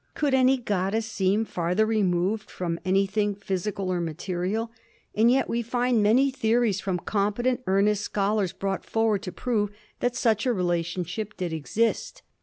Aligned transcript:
Could 0.15 0.33
any 0.33 0.57
goddess 0.57 1.05
seem 1.05 1.45
farther 1.45 1.85
removed 1.85 2.49
from 2.49 2.79
anything 2.83 3.35
physical 3.35 3.91
or 3.93 4.01
material? 4.01 4.71
and 5.13 5.29
yet 5.29 5.47
we 5.47 5.61
find 5.61 6.01
many 6.01 6.31
theories 6.31 6.79
from 6.81 6.97
competent, 6.97 7.61
earnest 7.67 8.01
scholars, 8.01 8.51
brought 8.51 8.83
forward 8.83 9.21
to 9.21 9.31
prove 9.31 9.69
that 9.99 10.15
such 10.15 10.47
a 10.47 10.53
relationship 10.53 11.37
did 11.37 11.53
exist. 11.53 12.23